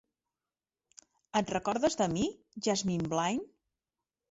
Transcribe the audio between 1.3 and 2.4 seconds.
Et recordes de mi,